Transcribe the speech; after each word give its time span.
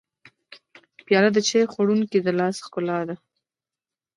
پیاله 1.05 1.29
د 1.33 1.37
چای 1.49 1.65
خوړونکي 1.71 2.17
د 2.21 2.27
لاس 2.39 2.55
ښکلا 2.65 2.99
ده. 3.07 3.15